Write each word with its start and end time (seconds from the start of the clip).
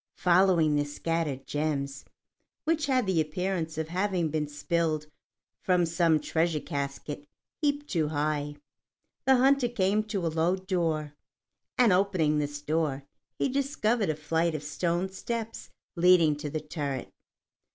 Following 0.15 0.77
the 0.77 0.83
scattered 0.83 1.45
gems, 1.45 2.05
which 2.63 2.87
had 2.87 3.05
the 3.05 3.21
appearance 3.21 3.77
of 3.77 3.89
having 3.89 4.29
been 4.29 4.47
spilled 4.47 5.05
from 5.61 5.85
some 5.85 6.19
treasure 6.19 6.59
casket 6.59 7.27
heaped 7.61 7.87
too 7.87 8.07
high, 8.07 8.55
the 9.25 9.35
hunter 9.35 9.67
came 9.69 10.01
to 10.05 10.25
a 10.25 10.27
low 10.29 10.55
door, 10.55 11.13
and 11.77 11.93
opening 11.93 12.39
this 12.39 12.63
door, 12.63 13.03
he 13.37 13.47
discovered 13.47 14.09
a 14.09 14.15
flight 14.15 14.55
of 14.55 14.63
stone 14.63 15.07
steps 15.11 15.69
leading 15.95 16.35
to 16.37 16.49
the 16.49 16.61
turret. 16.61 17.13